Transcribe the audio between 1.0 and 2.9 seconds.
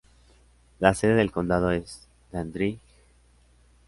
del condado es Dandridge.